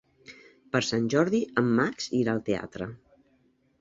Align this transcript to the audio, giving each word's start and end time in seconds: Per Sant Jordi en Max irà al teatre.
Per 0.75 0.81
Sant 0.87 1.05
Jordi 1.15 1.43
en 1.63 1.69
Max 1.81 2.09
irà 2.23 2.35
al 2.37 2.43
teatre. 2.51 2.89